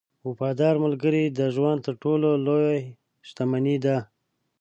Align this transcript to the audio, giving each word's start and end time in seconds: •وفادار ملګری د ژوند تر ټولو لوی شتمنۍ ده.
•وفادار 0.27 0.75
ملګری 0.85 1.23
د 1.29 1.39
ژوند 1.55 1.79
تر 1.85 1.93
ټولو 2.03 2.29
لوی 2.45 2.77
شتمنۍ 3.27 3.77
ده. 3.85 3.97